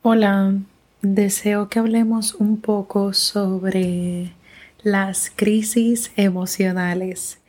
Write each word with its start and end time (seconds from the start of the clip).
Hola, 0.00 0.54
deseo 1.02 1.68
que 1.68 1.80
hablemos 1.80 2.34
un 2.34 2.60
poco 2.60 3.12
sobre 3.14 4.32
las 4.84 5.32
crisis 5.34 6.12
emocionales. 6.14 7.40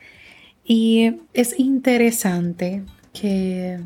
Y 0.64 1.20
es 1.32 1.56
interesante 1.60 2.82
que 3.12 3.78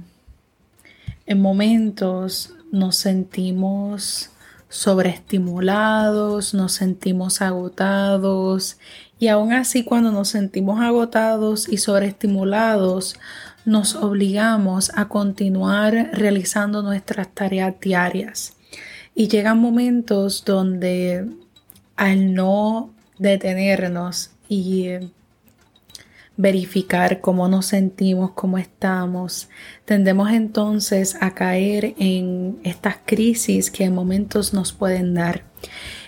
en 1.26 1.42
momentos 1.42 2.54
nos 2.72 2.96
sentimos 2.96 4.30
sobreestimulados, 4.70 6.54
nos 6.54 6.72
sentimos 6.72 7.42
agotados 7.42 8.78
y 9.18 9.28
aún 9.28 9.52
así 9.52 9.84
cuando 9.84 10.10
nos 10.10 10.28
sentimos 10.28 10.80
agotados 10.80 11.68
y 11.68 11.76
sobreestimulados 11.76 13.16
nos 13.66 13.94
obligamos 13.94 14.90
a 14.94 15.08
continuar 15.08 16.10
realizando 16.12 16.82
nuestras 16.82 17.28
tareas 17.28 17.78
diarias. 17.78 18.53
Y 19.14 19.28
llegan 19.28 19.58
momentos 19.58 20.44
donde 20.44 21.28
al 21.96 22.34
no 22.34 22.92
detenernos 23.18 24.32
y 24.48 24.88
verificar 26.36 27.20
cómo 27.20 27.48
nos 27.48 27.66
sentimos, 27.66 28.32
cómo 28.32 28.58
estamos, 28.58 29.48
tendemos 29.84 30.30
entonces 30.32 31.16
a 31.20 31.32
caer 31.34 31.94
en 31.98 32.58
estas 32.64 32.96
crisis 33.04 33.70
que 33.70 33.84
en 33.84 33.94
momentos 33.94 34.52
nos 34.52 34.72
pueden 34.72 35.14
dar. 35.14 35.44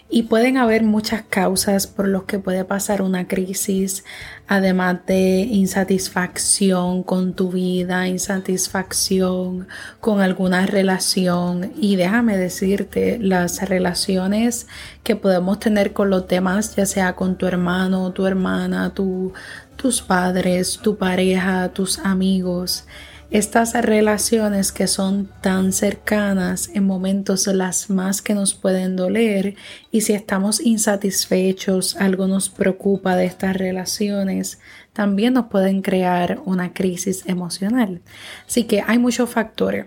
Y 0.09 0.23
pueden 0.25 0.57
haber 0.57 0.85
muchas 0.85 1.23
causas 1.23 1.89
por 1.89 2.07
las 2.07 2.23
que 2.23 2.39
puede 2.39 2.65
pasar 2.65 3.03
una 3.03 3.27
crisis, 3.27 4.05
además 4.47 5.05
de 5.05 5.41
insatisfacción 5.41 7.03
con 7.03 7.35
tu 7.35 7.51
vida, 7.51 8.07
insatisfacción 8.07 9.67
con 9.99 10.21
alguna 10.21 10.65
relación. 10.65 11.73
Y 11.77 11.97
déjame 11.97 12.37
decirte, 12.37 13.19
las 13.21 13.69
relaciones 13.69 14.69
que 15.03 15.17
podemos 15.17 15.59
tener 15.59 15.93
con 15.93 16.09
los 16.09 16.29
demás, 16.29 16.77
ya 16.77 16.87
sea 16.87 17.15
con 17.15 17.37
tu 17.37 17.47
hermano, 17.47 18.13
tu 18.13 18.27
hermana, 18.27 18.95
tus 18.95 20.03
padres, 20.03 20.79
tu 20.81 20.97
pareja, 20.97 21.71
tus 21.71 21.99
amigos, 21.99 22.85
estas 23.31 23.73
relaciones 23.75 24.71
que 24.73 24.87
son 24.87 25.29
tan 25.41 25.73
cercanas 25.73 26.71
en 26.75 26.87
momentos 26.87 27.47
las 27.49 27.91
más 27.91 28.23
que 28.23 28.35
nos 28.35 28.55
pueden 28.55 28.97
doler 28.97 29.57
y 29.91 30.03
si 30.03 30.13
estamos 30.13 30.61
insatisfechos, 30.61 31.97
algo 31.97 32.27
nos 32.29 32.49
preocupa 32.49 33.17
de 33.17 33.27
estas 33.27 33.57
relaciones, 33.57 34.61
también 34.93 35.35
nos 35.35 35.47
pueden 35.47 35.83
crear 35.83 36.41
una 36.45 36.73
crisis 36.73 37.25
emocional. 37.27 38.01
Así 38.47 38.65
que 38.65 38.83
hay 38.87 38.99
muchos 38.99 39.29
factores 39.29 39.87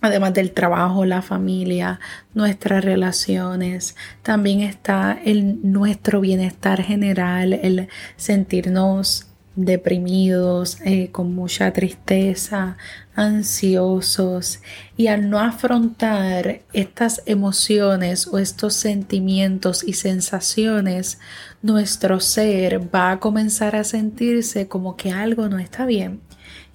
además 0.00 0.34
del 0.34 0.52
trabajo, 0.52 1.04
la 1.04 1.22
familia, 1.22 2.00
nuestras 2.34 2.84
relaciones, 2.84 3.96
también 4.22 4.60
está 4.60 5.18
el 5.24 5.58
nuestro 5.70 6.20
bienestar 6.20 6.82
general, 6.82 7.52
el 7.52 7.88
sentirnos 8.16 9.29
deprimidos, 9.64 10.78
eh, 10.84 11.10
con 11.10 11.34
mucha 11.34 11.72
tristeza, 11.72 12.76
ansiosos 13.14 14.60
y 14.96 15.08
al 15.08 15.28
no 15.28 15.40
afrontar 15.40 16.62
estas 16.72 17.22
emociones 17.26 18.26
o 18.26 18.38
estos 18.38 18.74
sentimientos 18.74 19.84
y 19.84 19.94
sensaciones, 19.94 21.18
nuestro 21.62 22.20
ser 22.20 22.94
va 22.94 23.12
a 23.12 23.20
comenzar 23.20 23.76
a 23.76 23.84
sentirse 23.84 24.68
como 24.68 24.96
que 24.96 25.12
algo 25.12 25.48
no 25.48 25.58
está 25.58 25.86
bien 25.86 26.20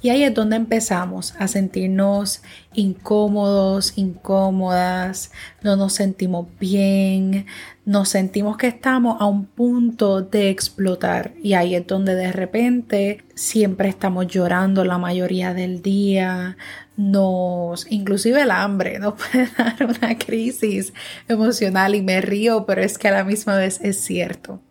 y 0.02 0.10
ahí 0.10 0.24
es 0.24 0.34
donde 0.34 0.56
empezamos 0.56 1.34
a 1.40 1.48
sentirnos 1.48 2.42
incómodos, 2.74 3.98
incómodas, 3.98 5.32
no 5.64 5.76
nos 5.76 5.94
sentimos 5.94 6.48
bien, 6.60 7.48
nos 7.86 8.10
sentimos 8.10 8.58
que 8.58 8.68
estamos 8.68 9.20
a 9.20 9.26
un 9.26 9.46
punto 9.46 10.22
de 10.22 10.50
explotar. 10.50 11.34
Y 11.42 11.54
ahí 11.54 11.74
es 11.76 11.88
donde 11.88 12.14
de 12.16 12.32
repente 12.32 13.24
siempre 13.34 13.90
estamos 13.90 14.28
llorando 14.28 14.86
la 14.86 14.98
mayoría 14.98 15.54
del 15.54 15.82
día, 15.82 16.58
nos, 16.98 17.92
inclusive 17.92 18.42
el 18.42 18.52
hambre 18.52 19.00
nos 19.00 19.16
puede 19.16 19.50
dar 19.58 19.86
una 19.86 20.18
crisis 20.18 20.94
emocional 21.28 21.96
y 21.96 22.02
me 22.02 22.22
río, 22.22 22.66
pero 22.66 22.82
es 22.82 22.98
que 22.98 23.08
a 23.08 23.12
la 23.12 23.24
misma 23.24 23.56
vez 23.58 23.80
es 23.82 23.98
cierto. 24.04 24.62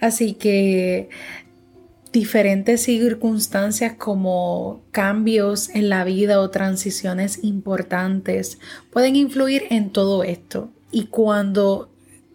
Así 0.00 0.34
que 0.34 1.10
diferentes 2.12 2.82
circunstancias 2.82 3.94
como 3.94 4.82
cambios 4.90 5.68
en 5.70 5.88
la 5.88 6.04
vida 6.04 6.40
o 6.40 6.50
transiciones 6.50 7.44
importantes 7.44 8.58
pueden 8.90 9.16
influir 9.16 9.64
en 9.70 9.90
todo 9.90 10.24
esto. 10.24 10.70
Y 10.90 11.04
cuando, 11.06 11.88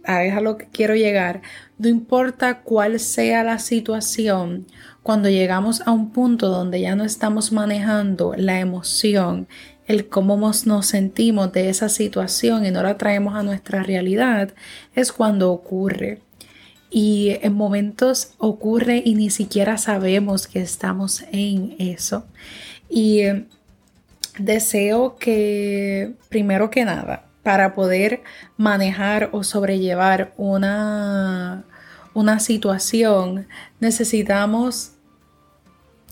a 0.05 0.23
es 0.23 0.33
a 0.33 0.41
lo 0.41 0.57
que 0.57 0.67
quiero 0.67 0.95
llegar, 0.95 1.41
no 1.77 1.89
importa 1.89 2.61
cuál 2.61 2.99
sea 2.99 3.43
la 3.43 3.59
situación, 3.59 4.65
cuando 5.03 5.29
llegamos 5.29 5.81
a 5.85 5.91
un 5.91 6.11
punto 6.11 6.47
donde 6.47 6.79
ya 6.79 6.95
no 6.95 7.03
estamos 7.03 7.51
manejando 7.51 8.33
la 8.37 8.59
emoción, 8.59 9.47
el 9.87 10.07
cómo 10.07 10.51
nos 10.65 10.85
sentimos 10.87 11.51
de 11.51 11.69
esa 11.69 11.89
situación 11.89 12.65
y 12.65 12.71
no 12.71 12.81
la 12.81 12.97
traemos 12.97 13.35
a 13.35 13.43
nuestra 13.43 13.83
realidad, 13.83 14.53
es 14.95 15.11
cuando 15.11 15.51
ocurre 15.51 16.21
y 16.95 17.39
en 17.41 17.53
momentos 17.55 18.35
ocurre 18.37 19.01
y 19.03 19.15
ni 19.15 19.29
siquiera 19.29 19.77
sabemos 19.77 20.47
que 20.47 20.61
estamos 20.61 21.25
en 21.33 21.75
eso. 21.77 22.25
Y 22.89 23.19
eh, 23.19 23.47
deseo 24.39 25.17
que, 25.17 26.13
primero 26.29 26.69
que 26.69 26.85
nada, 26.85 27.25
para 27.43 27.75
poder 27.75 28.23
manejar 28.55 29.27
o 29.33 29.43
sobrellevar 29.43 30.33
una, 30.37 31.65
una 32.13 32.39
situación, 32.39 33.45
necesitamos 33.81 34.93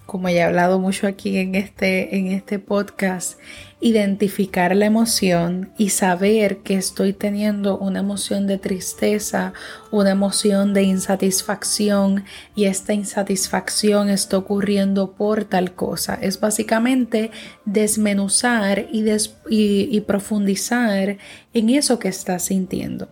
como 0.05 0.29
ya 0.29 0.35
he 0.35 0.43
hablado 0.43 0.79
mucho 0.79 1.07
aquí 1.07 1.37
en 1.37 1.55
este, 1.55 2.17
en 2.17 2.27
este 2.27 2.59
podcast, 2.59 3.39
identificar 3.79 4.75
la 4.75 4.85
emoción 4.85 5.73
y 5.77 5.89
saber 5.89 6.59
que 6.59 6.75
estoy 6.75 7.11
teniendo 7.13 7.77
una 7.77 7.99
emoción 7.99 8.47
de 8.47 8.57
tristeza, 8.57 9.53
una 9.91 10.11
emoción 10.11 10.73
de 10.73 10.83
insatisfacción 10.83 12.23
y 12.55 12.65
esta 12.65 12.93
insatisfacción 12.93 14.09
está 14.09 14.37
ocurriendo 14.37 15.11
por 15.11 15.43
tal 15.45 15.73
cosa. 15.73 16.17
Es 16.21 16.39
básicamente 16.39 17.31
desmenuzar 17.65 18.87
y, 18.91 19.05
y 19.49 20.01
profundizar 20.01 21.17
en 21.53 21.69
eso 21.69 21.99
que 21.99 22.07
estás 22.07 22.45
sintiendo. 22.45 23.09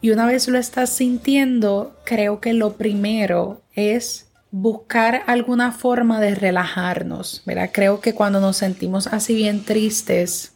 Y 0.00 0.10
una 0.10 0.26
vez 0.26 0.48
lo 0.48 0.58
estás 0.58 0.90
sintiendo, 0.90 1.96
creo 2.04 2.40
que 2.40 2.52
lo 2.52 2.74
primero 2.74 3.62
es 3.74 4.23
buscar 4.56 5.24
alguna 5.26 5.72
forma 5.72 6.20
de 6.20 6.36
relajarnos, 6.36 7.42
¿verdad? 7.44 7.70
Creo 7.72 8.00
que 8.00 8.14
cuando 8.14 8.40
nos 8.40 8.58
sentimos 8.58 9.08
así 9.08 9.34
bien 9.34 9.64
tristes, 9.64 10.52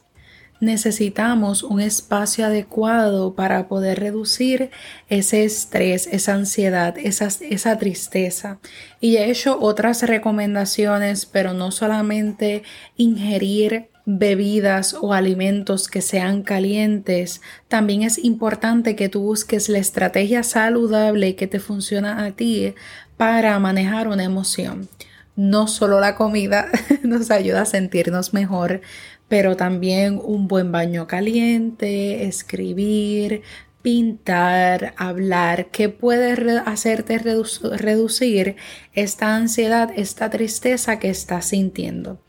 necesitamos 0.60 1.64
un 1.64 1.81
espacio 1.81 2.47
adecuado 2.47 3.34
para 3.34 3.66
poder 3.66 3.98
reducir 3.98 4.70
ese 5.09 5.42
estrés, 5.42 6.06
esa 6.12 6.34
ansiedad, 6.34 6.97
esa, 6.97 7.26
esa 7.41 7.76
tristeza. 7.78 8.60
Y 9.00 9.16
he 9.16 9.32
hecho 9.32 9.59
otras 9.60 10.04
recomendaciones, 10.04 11.26
pero 11.26 11.53
no 11.53 11.72
solamente 11.72 12.62
ingerir 12.97 13.88
bebidas 14.11 14.97
o 14.99 15.13
alimentos 15.13 15.87
que 15.87 16.01
sean 16.01 16.43
calientes, 16.43 17.43
también 17.69 18.03
es 18.03 18.17
importante 18.17 18.97
que 18.97 19.11
tú 19.11 19.21
busques 19.21 19.69
la 19.69 19.77
estrategia 19.77 20.43
saludable 20.43 21.37
que 21.37 21.47
te 21.47 21.61
funciona 21.61 22.25
a 22.25 22.31
ti 22.33 22.75
para 23.19 23.59
manejar 23.59 24.09
una 24.09 24.25
emoción. 24.25 24.89
No 25.37 25.69
solo 25.69 26.01
la 26.01 26.15
comida 26.15 26.69
nos 27.03 27.31
ayuda 27.31 27.63
a 27.63 27.67
sentirnos 27.67 28.33
mejor, 28.33 28.81
pero 29.29 29.57
también 29.57 30.19
un 30.25 30.49
buen 30.49 30.73
baño 30.73 31.07
caliente, 31.07 32.25
escribir, 32.25 33.43
pintar, 33.83 34.95
hablar, 34.97 35.66
que 35.66 35.91
puede 35.91 36.33
hacerte 36.65 37.19
reducir 37.19 38.57
esta 38.95 39.37
ansiedad, 39.37 39.91
esta 39.95 40.31
tristeza 40.31 40.99
que 40.99 41.11
estás 41.11 41.49
sintiendo. 41.49 42.22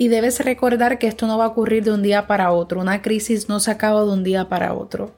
Y 0.00 0.06
debes 0.06 0.38
recordar 0.38 1.00
que 1.00 1.08
esto 1.08 1.26
no 1.26 1.38
va 1.38 1.46
a 1.46 1.48
ocurrir 1.48 1.82
de 1.82 1.90
un 1.90 2.02
día 2.02 2.28
para 2.28 2.52
otro. 2.52 2.80
Una 2.80 3.02
crisis 3.02 3.48
no 3.48 3.58
se 3.58 3.72
acaba 3.72 4.04
de 4.04 4.12
un 4.12 4.22
día 4.22 4.48
para 4.48 4.72
otro. 4.72 5.16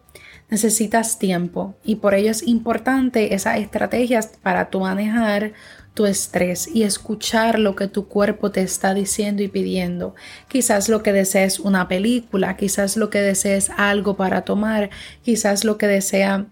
Necesitas 0.49 1.19
tiempo 1.19 1.75
y 1.85 1.97
por 1.97 2.15
ello 2.15 2.31
es 2.31 2.43
importante 2.43 3.35
esas 3.35 3.59
estrategias 3.59 4.39
para 4.43 4.71
tu 4.71 4.81
manejar 4.81 5.53
tu 5.93 6.07
estrés 6.07 6.67
y 6.67 6.85
escuchar 6.85 7.59
lo 7.59 7.77
que 7.77 7.89
tu 7.89 8.09
cuerpo 8.09 8.53
te 8.53 8.63
está 8.63 8.95
diciendo 8.95 9.43
y 9.43 9.49
pidiendo. 9.49 10.15
Quizás 10.49 10.89
lo 10.89 11.03
que 11.03 11.13
desees 11.13 11.61
una 11.61 11.87
película, 11.87 12.57
quizás 12.57 12.97
lo 12.97 13.11
que 13.11 13.21
desees 13.21 13.71
algo 13.77 14.17
para 14.17 14.47
tomar, 14.47 14.89
quizás 15.23 15.63
lo 15.63 15.77
que 15.77 15.89
desea 15.89 16.47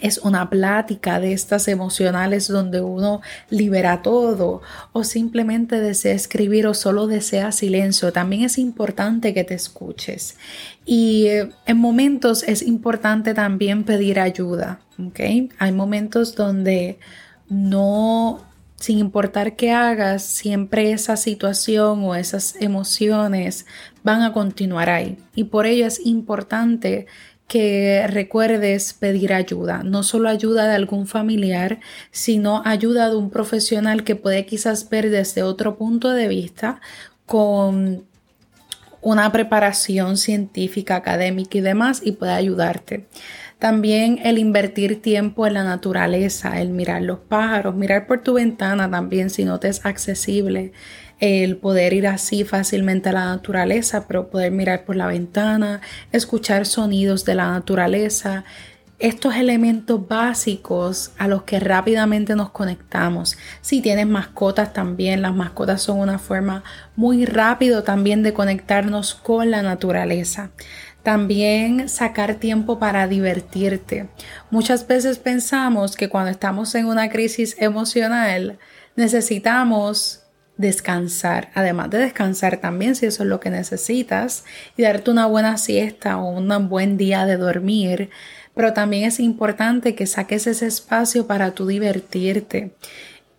es 0.00 0.18
una 0.18 0.48
plática 0.48 1.20
de 1.20 1.32
estas 1.32 1.68
emocionales 1.68 2.48
donde 2.48 2.80
uno 2.80 3.20
libera 3.50 4.02
todo 4.02 4.62
o 4.92 5.04
simplemente 5.04 5.80
desea 5.80 6.14
escribir 6.14 6.66
o 6.66 6.74
solo 6.74 7.06
desea 7.06 7.52
silencio, 7.52 8.12
también 8.12 8.42
es 8.42 8.58
importante 8.58 9.34
que 9.34 9.44
te 9.44 9.54
escuches. 9.54 10.36
Y 10.84 11.26
eh, 11.26 11.50
en 11.66 11.76
momentos 11.76 12.42
es 12.42 12.62
importante 12.62 13.34
también 13.34 13.84
pedir 13.84 14.18
ayuda, 14.18 14.80
¿ok? 14.98 15.20
Hay 15.58 15.72
momentos 15.72 16.34
donde 16.34 16.98
no, 17.48 18.40
sin 18.76 18.98
importar 18.98 19.56
qué 19.56 19.72
hagas, 19.72 20.22
siempre 20.22 20.92
esa 20.92 21.16
situación 21.16 22.02
o 22.04 22.14
esas 22.14 22.56
emociones 22.60 23.66
van 24.02 24.22
a 24.22 24.32
continuar 24.32 24.88
ahí. 24.88 25.18
Y 25.34 25.44
por 25.44 25.66
ello 25.66 25.86
es 25.86 26.04
importante 26.04 27.06
que 27.52 28.06
recuerdes 28.08 28.94
pedir 28.94 29.34
ayuda, 29.34 29.82
no 29.82 30.04
solo 30.04 30.30
ayuda 30.30 30.66
de 30.66 30.74
algún 30.74 31.06
familiar, 31.06 31.80
sino 32.10 32.62
ayuda 32.64 33.10
de 33.10 33.16
un 33.16 33.28
profesional 33.28 34.04
que 34.04 34.16
puede 34.16 34.46
quizás 34.46 34.88
ver 34.88 35.10
desde 35.10 35.42
otro 35.42 35.76
punto 35.76 36.12
de 36.12 36.28
vista 36.28 36.80
con 37.26 38.06
una 39.02 39.30
preparación 39.32 40.16
científica, 40.16 40.96
académica 40.96 41.58
y 41.58 41.60
demás 41.60 42.00
y 42.02 42.12
puede 42.12 42.32
ayudarte. 42.32 43.04
También 43.58 44.18
el 44.24 44.38
invertir 44.38 45.02
tiempo 45.02 45.46
en 45.46 45.52
la 45.52 45.62
naturaleza, 45.62 46.58
el 46.58 46.70
mirar 46.70 47.02
los 47.02 47.18
pájaros, 47.18 47.74
mirar 47.74 48.06
por 48.06 48.22
tu 48.22 48.32
ventana 48.32 48.90
también 48.90 49.28
si 49.28 49.44
no 49.44 49.60
te 49.60 49.68
es 49.68 49.84
accesible 49.84 50.72
el 51.22 51.56
poder 51.56 51.92
ir 51.92 52.08
así 52.08 52.42
fácilmente 52.42 53.10
a 53.10 53.12
la 53.12 53.26
naturaleza, 53.26 54.08
pero 54.08 54.28
poder 54.28 54.50
mirar 54.50 54.84
por 54.84 54.96
la 54.96 55.06
ventana, 55.06 55.80
escuchar 56.10 56.66
sonidos 56.66 57.24
de 57.24 57.36
la 57.36 57.48
naturaleza, 57.52 58.44
estos 58.98 59.36
elementos 59.36 60.08
básicos 60.08 61.12
a 61.18 61.28
los 61.28 61.44
que 61.44 61.60
rápidamente 61.60 62.34
nos 62.34 62.50
conectamos. 62.50 63.38
Si 63.60 63.80
tienes 63.80 64.08
mascotas 64.08 64.72
también, 64.72 65.22
las 65.22 65.32
mascotas 65.32 65.80
son 65.80 66.00
una 66.00 66.18
forma 66.18 66.64
muy 66.96 67.24
rápido 67.24 67.84
también 67.84 68.24
de 68.24 68.32
conectarnos 68.32 69.14
con 69.14 69.52
la 69.52 69.62
naturaleza. 69.62 70.50
También 71.04 71.88
sacar 71.88 72.34
tiempo 72.34 72.80
para 72.80 73.06
divertirte. 73.06 74.08
Muchas 74.50 74.88
veces 74.88 75.18
pensamos 75.18 75.94
que 75.94 76.08
cuando 76.08 76.32
estamos 76.32 76.74
en 76.74 76.86
una 76.86 77.10
crisis 77.10 77.54
emocional 77.60 78.58
necesitamos 78.96 80.21
descansar, 80.56 81.50
además 81.54 81.90
de 81.90 81.98
descansar 81.98 82.58
también 82.58 82.94
si 82.94 83.06
eso 83.06 83.22
es 83.22 83.28
lo 83.28 83.40
que 83.40 83.50
necesitas 83.50 84.44
y 84.76 84.82
darte 84.82 85.10
una 85.10 85.26
buena 85.26 85.58
siesta 85.58 86.18
o 86.18 86.28
un 86.30 86.68
buen 86.68 86.96
día 86.96 87.26
de 87.26 87.36
dormir, 87.36 88.10
pero 88.54 88.72
también 88.72 89.04
es 89.04 89.18
importante 89.18 89.94
que 89.94 90.06
saques 90.06 90.46
ese 90.46 90.66
espacio 90.66 91.26
para 91.26 91.52
tú 91.52 91.66
divertirte, 91.66 92.74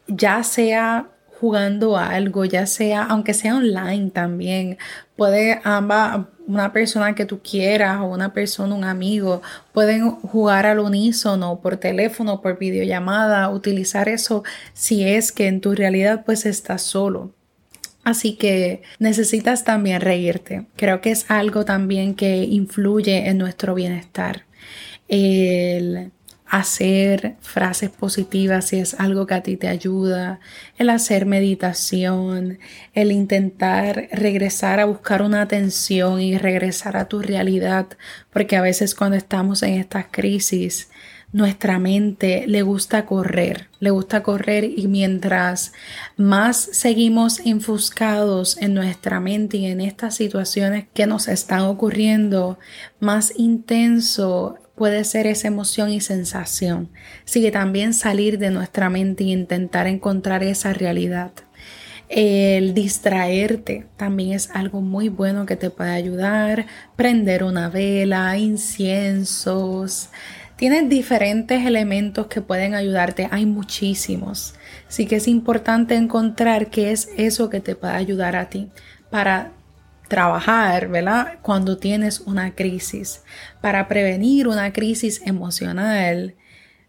ya 0.08 0.44
sea 0.44 1.13
jugando 1.44 1.98
algo, 1.98 2.46
ya 2.46 2.66
sea, 2.66 3.04
aunque 3.04 3.34
sea 3.34 3.58
online 3.58 4.12
también, 4.12 4.78
puede 5.18 5.60
ambas, 5.66 6.22
una 6.48 6.72
persona 6.72 7.16
que 7.16 7.26
tú 7.26 7.42
quieras 7.42 8.00
o 8.00 8.06
una 8.06 8.32
persona, 8.32 8.74
un 8.74 8.86
amigo, 8.86 9.42
pueden 9.74 10.10
jugar 10.10 10.66
al 10.66 10.80
unísono 10.80 11.60
por 11.60 11.76
teléfono, 11.76 12.40
por 12.40 12.58
videollamada, 12.58 13.50
utilizar 13.50 14.08
eso 14.08 14.46
si 14.74 15.04
es 15.04 15.34
que 15.34 15.48
en 15.48 15.60
tu 15.60 15.76
realidad 15.76 16.24
pues 16.26 16.46
estás 16.46 16.82
solo. 16.82 17.34
Así 18.06 18.38
que 18.38 18.82
necesitas 19.00 19.66
también 19.66 20.00
reírte. 20.00 20.66
Creo 20.78 21.02
que 21.02 21.12
es 21.12 21.30
algo 21.30 21.66
también 21.66 22.16
que 22.16 22.38
influye 22.46 23.28
en 23.28 23.38
nuestro 23.38 23.76
bienestar. 23.76 24.46
El 25.10 26.14
hacer 26.54 27.36
frases 27.42 27.90
positivas 27.90 28.68
si 28.68 28.78
es 28.78 28.94
algo 29.00 29.26
que 29.26 29.34
a 29.34 29.42
ti 29.42 29.58
te 29.58 29.68
ayuda, 29.68 30.40
el 30.78 30.92
hacer 30.92 31.26
meditación, 31.26 32.60
el 32.94 33.12
intentar 33.12 34.08
regresar 34.12 34.80
a 34.80 34.86
buscar 34.86 35.24
una 35.24 35.42
atención 35.42 36.22
y 36.22 36.38
regresar 36.38 36.96
a 36.96 37.06
tu 37.06 37.24
realidad, 37.24 37.88
porque 38.32 38.56
a 38.56 38.62
veces 38.62 38.94
cuando 38.94 39.18
estamos 39.18 39.64
en 39.64 39.74
estas 39.74 40.06
crisis, 40.12 40.90
nuestra 41.32 41.80
mente 41.80 42.46
le 42.46 42.62
gusta 42.62 43.08
correr, 43.08 43.70
le 43.80 43.90
gusta 43.90 44.22
correr 44.22 44.64
y 44.64 44.88
mientras 44.88 45.74
más 46.18 46.58
seguimos 46.58 47.40
enfuscados 47.40 48.62
en 48.62 48.76
nuestra 48.76 49.20
mente 49.20 49.58
y 49.58 49.66
en 49.66 49.82
estas 49.82 50.14
situaciones 50.14 50.86
que 50.94 51.08
nos 51.08 51.28
están 51.28 51.62
ocurriendo, 51.62 52.60
más 53.00 53.34
intenso 53.36 54.60
puede 54.76 55.04
ser 55.04 55.28
esa 55.28 55.48
emoción 55.48 55.92
y 55.92 56.02
sensación. 56.02 56.90
Así 57.26 57.42
que 57.42 57.52
también 57.52 57.94
salir 57.94 58.38
de 58.40 58.50
nuestra 58.50 58.90
mente 58.90 59.24
e 59.24 59.28
intentar 59.28 59.88
encontrar 59.88 60.44
esa 60.44 60.74
realidad. 60.74 61.32
El 62.10 62.74
distraerte 62.74 63.88
también 63.98 64.34
es 64.34 64.50
algo 64.52 64.82
muy 64.82 65.10
bueno 65.10 65.46
que 65.46 65.56
te 65.56 65.70
puede 65.70 65.92
ayudar. 65.92 66.68
Prender 66.96 67.44
una 67.44 67.70
vela, 67.70 68.38
inciensos. 68.38 70.10
Tienes 70.56 70.90
diferentes 70.90 71.66
elementos 71.66 72.28
que 72.28 72.42
pueden 72.42 72.76
ayudarte. 72.76 73.28
Hay 73.32 73.46
muchísimos. 73.46 74.54
Así 74.88 75.08
que 75.08 75.16
es 75.16 75.28
importante 75.28 75.96
encontrar 75.96 76.70
qué 76.70 76.92
es 76.92 77.10
eso 77.18 77.50
que 77.50 77.62
te 77.62 77.76
puede 77.76 77.94
ayudar 77.94 78.36
a 78.36 78.50
ti 78.50 78.70
para 79.10 79.52
trabajar, 80.08 80.90
¿verdad? 80.90 81.40
Cuando 81.42 81.78
tienes 81.78 82.20
una 82.22 82.56
crisis. 82.56 83.24
Para 83.62 83.88
prevenir 83.88 84.48
una 84.48 84.72
crisis 84.74 85.22
emocional, 85.26 86.36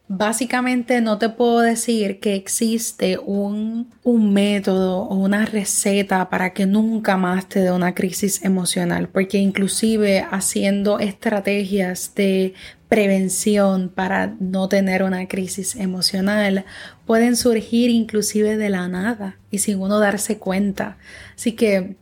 básicamente 0.09 1.01
no 1.01 1.19
te 1.19 1.31
puedo 1.31 1.61
decir 1.61 2.21
que 2.21 2.35
existe 2.35 3.19
un, 3.19 3.91
un, 4.03 4.33
método 4.35 4.99
o 4.99 5.15
una 5.17 5.47
receta 5.47 6.29
para 6.29 6.53
que 6.53 6.67
nunca 6.67 7.17
más 7.17 7.49
te 7.49 7.61
dé 7.61 7.73
una 7.73 7.95
crisis 7.95 8.45
emocional, 8.45 9.09
porque 9.09 9.39
inclusive 9.39 10.27
haciendo 10.31 10.99
estrategias 10.99 12.15
de 12.15 12.55
prevención 12.89 13.89
para 13.89 14.35
no 14.39 14.69
tener 14.69 15.03
una 15.03 15.27
crisis 15.27 15.75
emocional 15.75 16.65
pueden 17.07 17.35
surgir 17.35 17.91
inclusive 17.91 18.57
de 18.57 18.69
la 18.69 18.87
nada 18.89 19.39
y 19.51 19.59
sin 19.59 19.81
uno 19.81 19.99
darse 19.99 20.39
cuenta. 20.39 20.99
Así 21.35 21.53
que 21.53 21.97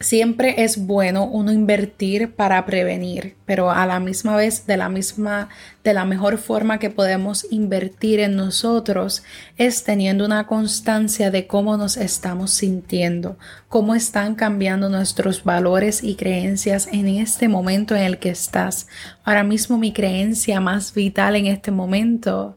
siempre 0.00 0.64
es 0.64 0.86
bueno 0.86 1.26
uno 1.26 1.52
invertir 1.52 2.34
para 2.34 2.64
prevenir, 2.64 3.36
pero 3.44 3.70
a 3.70 3.84
la 3.84 4.00
misma 4.00 4.34
vez 4.34 4.66
de 4.66 4.78
la 4.78 4.88
misma 4.88 5.50
de 5.84 5.92
la 5.92 6.06
mejor 6.06 6.38
forma 6.38 6.78
que 6.78 6.88
podemos 6.88 7.46
invertir 7.50 8.20
en 8.20 8.34
nosotros 8.34 9.22
es 9.58 9.84
teniendo 9.84 10.24
una 10.24 10.46
constancia 10.46 11.30
de 11.30 11.46
cómo 11.46 11.76
nos 11.76 11.98
estamos 11.98 12.50
sintiendo, 12.50 13.36
cómo 13.68 13.94
están 13.94 14.34
cambiando 14.36 14.88
nuestros 14.88 15.44
valores 15.44 16.02
y 16.02 16.14
creencias 16.14 16.88
en 16.92 17.08
este 17.08 17.48
momento 17.48 17.94
en 17.94 18.02
el 18.02 18.18
que 18.18 18.30
estás. 18.30 18.88
Ahora 19.22 19.44
mismo 19.44 19.76
mi 19.76 19.92
creencia 19.92 20.60
más 20.60 20.94
vital 20.94 21.36
en 21.36 21.46
este 21.46 21.70
momento 21.70 22.56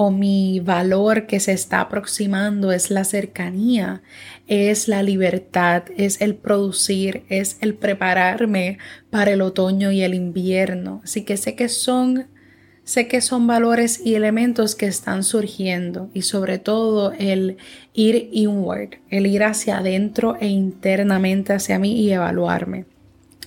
o 0.00 0.12
mi 0.12 0.60
valor 0.60 1.26
que 1.26 1.40
se 1.40 1.50
está 1.50 1.80
aproximando 1.80 2.70
es 2.70 2.88
la 2.88 3.02
cercanía, 3.02 4.00
es 4.46 4.86
la 4.86 5.02
libertad, 5.02 5.82
es 5.96 6.20
el 6.20 6.36
producir, 6.36 7.24
es 7.28 7.56
el 7.62 7.74
prepararme 7.74 8.78
para 9.10 9.32
el 9.32 9.42
otoño 9.42 9.90
y 9.90 10.02
el 10.02 10.14
invierno. 10.14 11.00
Así 11.02 11.24
que 11.24 11.36
sé 11.36 11.56
que 11.56 11.68
son 11.68 12.28
sé 12.84 13.08
que 13.08 13.20
son 13.20 13.48
valores 13.48 14.00
y 14.06 14.14
elementos 14.14 14.76
que 14.76 14.86
están 14.86 15.24
surgiendo 15.24 16.10
y 16.14 16.22
sobre 16.22 16.60
todo 16.60 17.12
el 17.18 17.56
ir 17.92 18.30
inward, 18.32 19.00
el 19.10 19.26
ir 19.26 19.42
hacia 19.42 19.78
adentro 19.78 20.36
e 20.40 20.46
internamente 20.46 21.52
hacia 21.52 21.80
mí 21.80 22.00
y 22.00 22.12
evaluarme. 22.12 22.84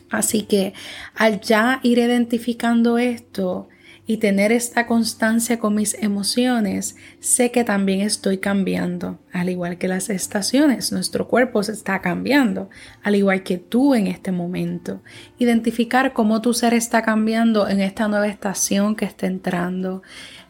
Así 0.10 0.42
que 0.42 0.74
al 1.16 1.40
ya 1.40 1.80
ir 1.82 2.00
identificando 2.00 2.98
esto, 2.98 3.70
y 4.06 4.18
tener 4.18 4.52
esta 4.52 4.88
constancia 4.88 5.60
con 5.60 5.76
mis 5.76 5.94
emociones, 5.94 6.96
sé 7.20 7.52
que 7.52 7.64
también 7.64 8.02
estoy 8.02 8.40
cambiando, 8.40 9.20
al 9.32 9.50
igual 9.50 9.78
que 9.78 9.88
las 9.88 10.10
estaciones, 10.10 10.92
nuestro 10.92 11.28
cuerpo 11.28 11.64
se 11.64 11.72
está 11.74 12.02
cambiando, 12.02 12.70
al 13.04 13.16
igual 13.16 13.44
que 13.44 13.58
tú 13.58 13.94
en 13.94 14.08
este 14.08 14.32
momento. 14.32 15.02
Identificar 15.38 16.14
cómo 16.14 16.42
tu 16.42 16.54
ser 16.54 16.74
está 16.74 17.04
cambiando 17.04 17.68
en 17.68 17.80
esta 17.80 18.08
nueva 18.08 18.28
estación 18.28 18.96
que 18.96 19.06
está 19.06 19.28
entrando, 19.28 20.02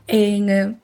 en 0.07 0.49
eh, 0.49 0.75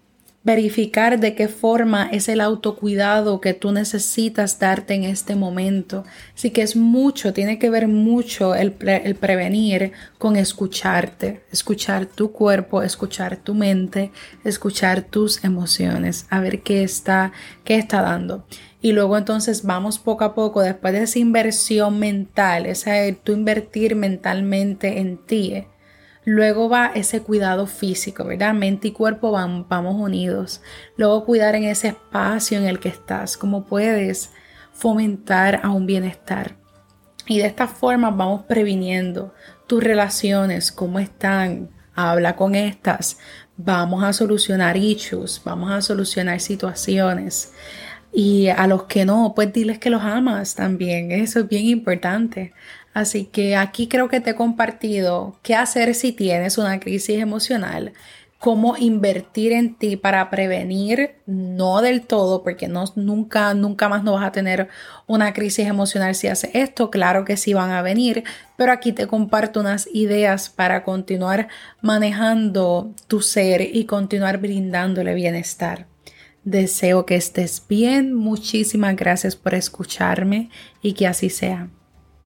verificar 0.48 1.20
de 1.20 1.36
qué 1.36 1.50
forma 1.50 2.08
es 2.10 2.30
el 2.30 2.39
autocuidado 2.39 3.42
que 3.42 3.54
tú 3.54 3.74
necesitas 3.74 4.60
darte 4.60 4.94
en 4.94 5.04
este 5.04 5.36
momento. 5.36 6.06
Así 6.34 6.51
que 6.51 6.62
es 6.62 6.77
mucho, 6.77 7.34
tiene 7.34 7.60
que 7.60 7.70
ver 7.70 7.89
mucho 7.89 8.56
el, 8.56 8.72
prevenir 8.72 9.92
con 10.18 10.38
escucharte, 10.38 11.42
escuchar 11.51 12.06
tu 12.06 12.32
cuerpo, 12.32 12.82
escuchar 12.82 13.36
tu 13.36 13.56
mente, 13.56 14.12
escuchar 14.46 15.01
tus 15.01 15.44
emociones, 15.44 16.25
a 16.30 16.39
ver 16.39 16.62
qué 16.62 16.82
está, 16.82 17.34
qué 17.66 17.75
está 17.75 18.01
dando. 18.01 18.46
Y 18.82 18.94
luego 18.94 19.18
entonces 19.18 19.63
vamos 19.63 20.00
poco 20.00 20.24
a 20.24 20.34
poco, 20.34 20.62
después 20.62 20.94
de 20.94 21.04
esa 21.04 21.20
inversión 21.20 22.00
mental, 22.00 22.68
esa 22.68 22.94
tú 23.22 23.34
invertir 23.34 23.98
mentalmente 23.98 25.00
en 25.00 25.18
ti 25.18 25.66
Luego 26.29 26.67
va 26.67 26.91
ese 26.93 27.22
cuidado 27.22 27.67
físico, 27.67 28.25
¿verdad? 28.25 28.53
Mente 28.53 28.89
y 28.89 28.91
cuerpo 28.91 29.31
van, 29.31 29.65
vamos 29.69 29.96
unidos. 29.96 30.62
Luego 30.98 31.24
cuidar 31.24 31.55
en 31.55 31.63
ese 31.63 31.88
espacio 31.88 32.57
en 32.57 32.65
el 32.65 32.79
que 32.79 32.89
estás, 32.89 33.38
cómo 33.38 33.63
puedes 33.63 34.31
fomentar 34.74 35.62
a 35.63 35.69
un 35.69 35.86
bienestar. 35.86 36.57
Y 37.27 37.38
de 37.38 37.46
esta 37.46 37.65
forma 37.65 38.10
vamos 38.10 38.43
previniendo 38.43 39.34
tus 39.67 39.81
relaciones, 39.81 40.74
cómo 40.74 41.00
están, 41.00 41.69
habla 41.96 42.36
con 42.36 42.55
estas, 42.55 43.19
vamos 43.55 44.03
a 44.03 44.12
solucionar 44.12 44.75
issues, 44.75 45.41
vamos 45.46 45.72
a 45.72 45.81
solucionar 45.81 46.41
situaciones. 46.41 47.53
Y 48.12 48.50
a 48.50 48.67
los 48.67 48.84
que 48.84 49.05
no, 49.05 49.31
pues 49.34 49.53
diles 49.53 49.79
que 49.79 49.89
los 49.89 50.01
amas 50.01 50.55
también, 50.55 51.13
eso 51.13 51.39
es 51.39 51.48
bien 51.48 51.67
importante. 51.67 52.53
Así 52.98 53.25
que 53.25 53.56
aquí 53.56 53.88
creo 53.88 54.10
que 54.10 54.22
te 54.22 54.32
he 54.32 54.36
compartido 54.36 55.38
qué 55.44 55.54
hacer 55.54 55.94
si 55.94 56.13
tienes 56.13 56.58
una 56.58 56.80
crisis 56.80 57.20
emocional, 57.20 57.94
cómo 58.39 58.75
invertir 58.75 59.51
en 59.51 59.75
ti 59.75 59.98
para 59.98 60.32
prevenir, 60.32 61.12
no 61.27 61.84
del 61.84 62.01
todo, 62.01 62.42
porque 62.42 62.68
no, 62.68 62.86
nunca, 62.96 63.54
nunca 63.54 63.88
más 63.88 64.04
no 64.04 64.13
vas 64.13 64.25
a 64.25 64.32
tener 64.32 64.70
una 65.06 65.32
crisis 65.32 65.68
emocional 65.68 66.16
si 66.16 66.27
haces 66.27 66.50
esto, 66.56 66.89
claro 66.89 67.24
que 67.24 67.38
sí 67.38 67.54
van 67.54 67.70
a 67.70 67.84
venir, 67.84 68.24
pero 68.56 68.72
aquí 68.72 68.94
te 68.94 69.06
comparto 69.06 69.60
unas 69.60 69.88
ideas 69.94 70.50
para 70.50 70.84
continuar 70.84 71.50
manejando 71.82 72.96
tu 73.06 73.22
ser 73.22 73.62
y 73.62 73.86
continuar 73.86 74.39
brindándole 74.39 75.13
bienestar. 75.13 75.86
Deseo 76.46 77.06
que 77.06 77.16
estés 77.16 77.62
bien, 77.70 78.16
muchísimas 78.16 78.96
gracias 78.96 79.36
por 79.36 79.54
escucharme 79.54 80.50
y 80.82 80.94
que 80.94 81.06
así 81.06 81.30
sea. 81.30 81.70